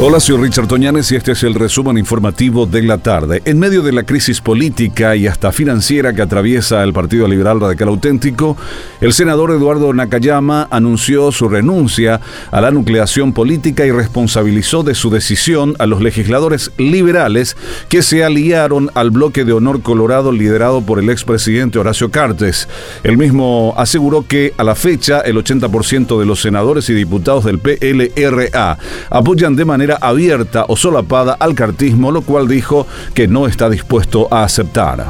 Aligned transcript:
Hola, 0.00 0.20
soy 0.20 0.36
Richard 0.36 0.68
Toñanes 0.68 1.10
y 1.10 1.16
este 1.16 1.32
es 1.32 1.42
el 1.42 1.54
resumen 1.54 1.98
informativo 1.98 2.66
de 2.66 2.82
la 2.82 2.98
tarde. 2.98 3.42
En 3.44 3.58
medio 3.58 3.82
de 3.82 3.90
la 3.90 4.04
crisis 4.04 4.40
política 4.40 5.16
y 5.16 5.26
hasta 5.26 5.50
financiera 5.50 6.12
que 6.12 6.22
atraviesa 6.22 6.84
el 6.84 6.92
Partido 6.92 7.26
Liberal 7.26 7.60
Radical 7.60 7.88
Auténtico, 7.88 8.56
el 9.00 9.12
senador 9.12 9.50
Eduardo 9.50 9.92
Nakayama 9.92 10.68
anunció 10.70 11.32
su 11.32 11.48
renuncia 11.48 12.20
a 12.52 12.60
la 12.60 12.70
nucleación 12.70 13.32
política 13.32 13.86
y 13.86 13.90
responsabilizó 13.90 14.84
de 14.84 14.94
su 14.94 15.10
decisión 15.10 15.74
a 15.80 15.86
los 15.86 16.00
legisladores 16.00 16.70
liberales 16.78 17.56
que 17.88 18.02
se 18.02 18.22
aliaron 18.22 18.92
al 18.94 19.10
bloque 19.10 19.44
de 19.44 19.52
honor 19.52 19.82
colorado 19.82 20.30
liderado 20.30 20.80
por 20.80 21.00
el 21.00 21.10
expresidente 21.10 21.80
Horacio 21.80 22.12
Cartes. 22.12 22.68
El 23.02 23.18
mismo 23.18 23.74
aseguró 23.76 24.24
que 24.28 24.54
a 24.58 24.62
la 24.62 24.76
fecha 24.76 25.22
el 25.22 25.38
80% 25.38 26.20
de 26.20 26.24
los 26.24 26.40
senadores 26.40 26.88
y 26.88 26.94
diputados 26.94 27.44
del 27.44 27.58
PLRA 27.58 28.78
apoyan 29.10 29.56
de 29.56 29.64
manera 29.64 29.87
abierta 29.96 30.64
o 30.68 30.76
solapada 30.76 31.36
al 31.38 31.54
cartismo, 31.54 32.10
lo 32.10 32.22
cual 32.22 32.48
dijo 32.48 32.86
que 33.14 33.28
no 33.28 33.46
está 33.46 33.70
dispuesto 33.70 34.28
a 34.30 34.44
aceptar. 34.44 35.06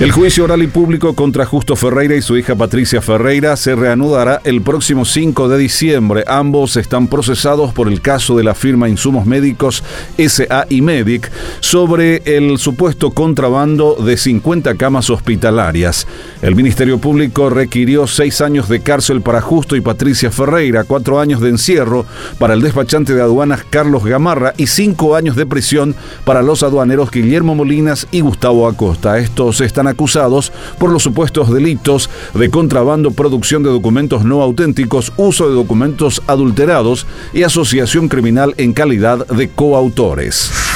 El 0.00 0.10
juicio 0.10 0.44
oral 0.44 0.62
y 0.62 0.66
público 0.66 1.14
contra 1.14 1.46
Justo 1.46 1.76
Ferreira 1.76 2.16
y 2.16 2.22
su 2.22 2.36
hija 2.36 2.56
Patricia 2.56 3.00
Ferreira 3.00 3.56
se 3.56 3.76
reanudará 3.76 4.40
el 4.42 4.60
próximo 4.60 5.04
5 5.04 5.48
de 5.48 5.58
diciembre. 5.58 6.24
Ambos 6.26 6.76
están 6.76 7.06
procesados 7.06 7.72
por 7.72 7.86
el 7.86 8.00
caso 8.00 8.36
de 8.36 8.42
la 8.42 8.54
firma 8.54 8.88
Insumos 8.88 9.26
Médicos 9.26 9.84
SA 10.18 10.66
y 10.68 10.80
Medic 10.80 11.30
sobre 11.60 12.22
el 12.24 12.58
supuesto 12.58 13.12
contrabando 13.12 13.94
de 13.94 14.16
50 14.16 14.74
camas 14.74 15.08
hospitalarias. 15.08 16.08
El 16.40 16.56
Ministerio 16.56 16.98
Público 16.98 17.48
requirió 17.48 18.08
seis 18.08 18.40
años 18.40 18.68
de 18.68 18.80
cárcel 18.80 19.20
para 19.20 19.40
Justo 19.40 19.76
y 19.76 19.82
Patricia 19.82 20.32
Ferreira, 20.32 20.82
cuatro 20.82 21.20
años 21.20 21.40
de 21.40 21.50
encierro 21.50 22.06
para 22.40 22.54
el 22.54 22.62
despachante 22.62 23.14
de 23.14 23.22
aduanas 23.22 23.64
Carlos 23.70 24.04
Gamarra 24.04 24.52
y 24.56 24.66
cinco 24.66 25.14
años 25.14 25.36
de 25.36 25.46
prisión 25.46 25.94
para 26.24 26.42
los 26.42 26.64
aduaneros 26.64 27.12
Guillermo 27.12 27.54
Molinas 27.54 28.08
y 28.10 28.20
Gustavo 28.20 28.66
Acosta. 28.66 29.18
Estos 29.18 29.60
están 29.60 29.81
acusados 29.88 30.52
por 30.78 30.90
los 30.90 31.02
supuestos 31.02 31.52
delitos 31.52 32.10
de 32.34 32.50
contrabando, 32.50 33.10
producción 33.10 33.62
de 33.62 33.70
documentos 33.70 34.24
no 34.24 34.42
auténticos, 34.42 35.12
uso 35.16 35.48
de 35.48 35.54
documentos 35.54 36.22
adulterados 36.26 37.06
y 37.32 37.42
asociación 37.42 38.08
criminal 38.08 38.54
en 38.56 38.72
calidad 38.72 39.26
de 39.26 39.48
coautores. 39.48 40.71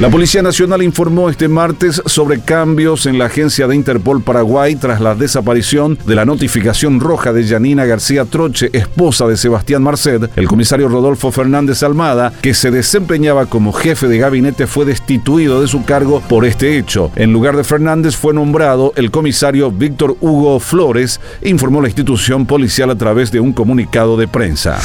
La 0.00 0.08
Policía 0.08 0.40
Nacional 0.40 0.82
informó 0.82 1.28
este 1.28 1.46
martes 1.46 2.00
sobre 2.06 2.40
cambios 2.40 3.04
en 3.04 3.18
la 3.18 3.26
agencia 3.26 3.66
de 3.66 3.76
Interpol 3.76 4.22
Paraguay 4.22 4.74
tras 4.74 4.98
la 4.98 5.14
desaparición 5.14 5.98
de 6.06 6.14
la 6.14 6.24
notificación 6.24 7.00
roja 7.00 7.34
de 7.34 7.46
Janina 7.46 7.84
García 7.84 8.24
Troche, 8.24 8.70
esposa 8.72 9.26
de 9.26 9.36
Sebastián 9.36 9.82
Marced. 9.82 10.30
El 10.36 10.48
comisario 10.48 10.88
Rodolfo 10.88 11.30
Fernández 11.30 11.82
Almada, 11.82 12.32
que 12.40 12.54
se 12.54 12.70
desempeñaba 12.70 13.44
como 13.44 13.74
jefe 13.74 14.08
de 14.08 14.16
gabinete, 14.16 14.66
fue 14.66 14.86
destituido 14.86 15.60
de 15.60 15.68
su 15.68 15.84
cargo 15.84 16.22
por 16.26 16.46
este 16.46 16.78
hecho. 16.78 17.12
En 17.14 17.34
lugar 17.34 17.54
de 17.58 17.64
Fernández 17.64 18.16
fue 18.16 18.32
nombrado 18.32 18.94
el 18.96 19.10
comisario 19.10 19.70
Víctor 19.70 20.16
Hugo 20.22 20.60
Flores, 20.60 21.20
informó 21.42 21.82
la 21.82 21.88
institución 21.88 22.46
policial 22.46 22.88
a 22.88 22.96
través 22.96 23.30
de 23.32 23.40
un 23.40 23.52
comunicado 23.52 24.16
de 24.16 24.28
prensa. 24.28 24.78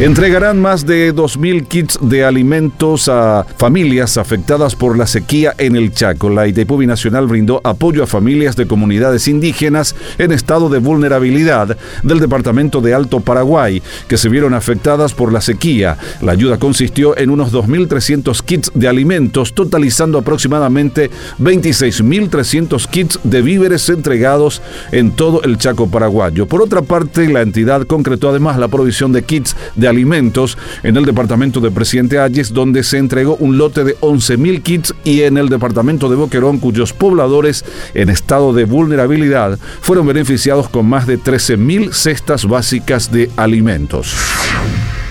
Entregarán 0.00 0.60
más 0.60 0.86
de 0.86 1.14
2.000 1.14 1.68
kits 1.68 1.98
de 2.00 2.24
alimentos 2.24 3.08
a 3.08 3.44
familias 3.58 4.16
afectadas 4.16 4.45
por 4.46 4.96
la 4.96 5.08
sequía 5.08 5.54
en 5.58 5.74
el 5.74 5.92
Chaco. 5.92 6.30
La 6.30 6.46
ITEPU 6.46 6.80
Nacional 6.82 7.26
brindó 7.26 7.60
apoyo 7.64 8.04
a 8.04 8.06
familias 8.06 8.54
de 8.54 8.68
comunidades 8.68 9.26
indígenas 9.26 9.96
en 10.18 10.30
estado 10.30 10.68
de 10.68 10.78
vulnerabilidad 10.78 11.76
del 12.04 12.20
departamento 12.20 12.80
de 12.80 12.94
Alto 12.94 13.18
Paraguay, 13.18 13.82
que 14.06 14.16
se 14.16 14.28
vieron 14.28 14.54
afectadas 14.54 15.14
por 15.14 15.32
la 15.32 15.40
sequía. 15.40 15.98
La 16.22 16.30
ayuda 16.30 16.58
consistió 16.58 17.18
en 17.18 17.30
unos 17.30 17.52
2.300 17.52 18.40
kits 18.44 18.70
de 18.72 18.86
alimentos, 18.86 19.52
totalizando 19.52 20.16
aproximadamente 20.16 21.10
26.300 21.40 22.88
kits 22.88 23.18
de 23.24 23.42
víveres 23.42 23.88
entregados 23.88 24.62
en 24.92 25.10
todo 25.10 25.42
el 25.42 25.58
Chaco 25.58 25.90
paraguayo. 25.90 26.46
Por 26.46 26.62
otra 26.62 26.82
parte, 26.82 27.28
la 27.28 27.42
entidad 27.42 27.84
concretó 27.84 28.28
además 28.28 28.58
la 28.58 28.68
provisión 28.68 29.10
de 29.12 29.24
kits 29.24 29.56
de 29.74 29.88
alimentos 29.88 30.56
en 30.84 30.96
el 30.96 31.04
departamento 31.04 31.58
de 31.60 31.72
Presidente 31.72 32.20
Ayes, 32.20 32.52
donde 32.52 32.84
se 32.84 32.98
entregó 32.98 33.34
un 33.40 33.58
lote 33.58 33.82
de 33.82 33.96
11.000 34.26 34.62
kits 34.62 34.94
y 35.04 35.22
en 35.22 35.38
el 35.38 35.48
departamento 35.48 36.08
de 36.08 36.16
Boquerón, 36.16 36.58
cuyos 36.58 36.92
pobladores 36.92 37.64
en 37.94 38.10
estado 38.10 38.52
de 38.52 38.64
vulnerabilidad 38.64 39.58
fueron 39.80 40.06
beneficiados 40.06 40.68
con 40.68 40.88
más 40.88 41.06
de 41.06 41.18
13.000 41.18 41.92
cestas 41.92 42.46
básicas 42.46 43.10
de 43.12 43.30
alimentos. 43.36 44.14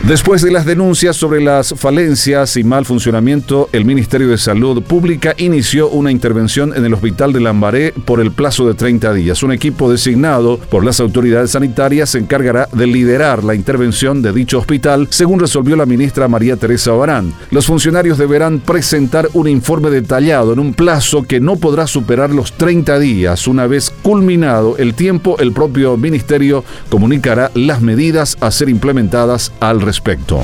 Después 0.08 0.44
de 0.44 0.52
las 0.52 0.68
denuncias 0.68 1.16
sobre 1.16 1.42
las 1.42 1.74
falencias 1.76 2.58
y 2.58 2.64
mal 2.64 2.86
funcionamiento, 2.86 3.70
el 3.72 3.86
Ministerio 3.86 4.28
de 4.28 4.38
Salud 4.38 4.84
Pública 4.84 5.34
inició 5.36 5.90
una 5.90 6.12
intervención 6.12 6.78
en 6.78 6.86
el 6.86 6.94
Hospital 6.94 7.34
de 7.34 7.40
Lambaré 7.40 7.92
por 7.92 8.22
el 8.22 8.32
plazo 8.32 8.68
de 8.68 8.76
30 8.76 9.14
días. 9.14 9.42
Un 9.42 9.52
equipo 9.52 9.90
designado 9.90 10.60
por 10.60 10.86
las 10.86 11.00
autoridades 11.00 11.50
sanitarias 11.50 12.12
se 12.12 12.20
encargará 12.20 12.70
de 12.72 12.86
liderar 12.86 13.44
la 13.44 13.56
intervención 13.56 14.22
de 14.22 14.32
dicho 14.32 14.60
hospital, 14.60 15.08
según 15.10 15.40
resolvió 15.40 15.76
la 15.76 15.88
ministra 15.88 16.28
María 16.28 16.56
Teresa 16.56 16.92
Barán. 16.92 17.34
Los 17.50 17.66
funcionarios 17.66 18.20
deberán 18.20 18.60
presentar 18.60 19.28
un 19.34 19.48
informe 19.48 19.90
detallado 19.90 20.54
en 20.54 20.60
un 20.60 20.76
plazo 20.76 21.24
que 21.24 21.40
no 21.40 21.56
podrá 21.56 21.88
superar 21.88 22.30
los 22.30 22.54
30 22.54 23.00
días. 23.00 23.48
Una 23.48 23.66
vez 23.66 23.92
culminado 24.04 24.78
el 24.78 24.94
tiempo, 24.94 25.38
el 25.40 25.52
propio 25.52 25.98
ministerio 25.98 26.64
comunicará 26.92 27.50
las 27.56 27.82
medidas 27.82 28.38
a 28.40 28.52
ser 28.52 28.70
implementadas 28.70 29.52
al 29.60 29.82
respecto 29.82 29.95
respecto. 29.96 30.44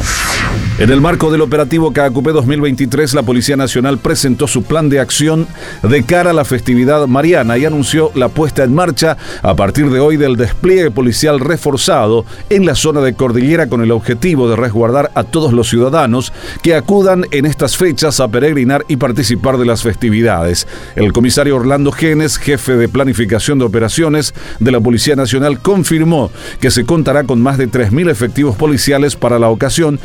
En 0.79 0.89
el 0.89 0.99
marco 0.99 1.29
del 1.29 1.41
operativo 1.41 1.91
KQP 1.91 2.29
2023, 2.29 3.13
la 3.13 3.21
Policía 3.21 3.55
Nacional 3.55 3.99
presentó 3.99 4.47
su 4.47 4.63
plan 4.63 4.89
de 4.89 4.99
acción 4.99 5.47
de 5.83 6.03
cara 6.03 6.31
a 6.31 6.33
la 6.33 6.45
festividad 6.45 7.05
mariana 7.05 7.57
y 7.57 7.65
anunció 7.65 8.09
la 8.15 8.29
puesta 8.29 8.63
en 8.63 8.73
marcha 8.73 9.15
a 9.43 9.55
partir 9.55 9.91
de 9.91 9.99
hoy 9.99 10.17
del 10.17 10.37
despliegue 10.37 10.89
policial 10.89 11.39
reforzado 11.39 12.25
en 12.49 12.65
la 12.65 12.73
zona 12.73 13.01
de 13.01 13.13
Cordillera 13.13 13.67
con 13.67 13.81
el 13.81 13.91
objetivo 13.91 14.49
de 14.49 14.55
resguardar 14.55 15.11
a 15.13 15.23
todos 15.23 15.53
los 15.53 15.69
ciudadanos 15.69 16.33
que 16.63 16.73
acudan 16.73 17.25
en 17.29 17.45
estas 17.45 17.77
fechas 17.77 18.19
a 18.19 18.29
peregrinar 18.29 18.83
y 18.87 18.95
participar 18.95 19.57
de 19.57 19.65
las 19.65 19.83
festividades. 19.83 20.67
El 20.95 21.13
comisario 21.13 21.57
Orlando 21.57 21.91
Genes, 21.91 22.37
jefe 22.37 22.75
de 22.75 22.89
planificación 22.89 23.59
de 23.59 23.65
operaciones 23.65 24.33
de 24.59 24.71
la 24.71 24.79
Policía 24.79 25.15
Nacional, 25.15 25.59
confirmó 25.59 26.31
que 26.59 26.71
se 26.71 26.85
contará 26.85 27.23
con 27.23 27.39
más 27.39 27.59
de 27.59 27.69
3.000 27.69 28.09
efectivos 28.09 28.55
policiales 28.55 29.15
para 29.15 29.37
la 29.37 29.49
ocasión, 29.49 29.99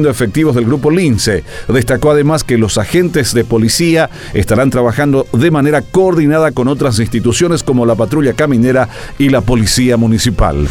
efectivos 0.00 0.54
del 0.54 0.64
grupo 0.64 0.90
Lince. 0.90 1.44
Destacó 1.68 2.10
además 2.10 2.44
que 2.44 2.58
los 2.58 2.78
agentes 2.78 3.34
de 3.34 3.44
policía 3.44 4.10
estarán 4.34 4.70
trabajando 4.70 5.26
de 5.32 5.50
manera 5.50 5.82
coordinada 5.82 6.52
con 6.52 6.68
otras 6.68 6.98
instituciones 6.98 7.62
como 7.62 7.86
la 7.86 7.94
patrulla 7.94 8.32
caminera 8.32 8.88
y 9.18 9.28
la 9.28 9.40
policía 9.40 9.96
municipal. 9.96 10.68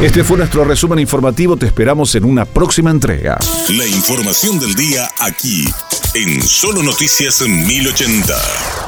Este 0.00 0.24
fue 0.24 0.38
nuestro 0.38 0.64
resumen 0.64 0.98
informativo, 0.98 1.56
te 1.56 1.66
esperamos 1.66 2.14
en 2.14 2.24
una 2.24 2.44
próxima 2.44 2.90
entrega. 2.90 3.38
La 3.70 3.86
información 3.86 4.58
del 4.58 4.74
día 4.74 5.08
aquí, 5.20 5.68
en 6.14 6.42
Solo 6.42 6.82
Noticias 6.82 7.42
1080. 7.42 8.83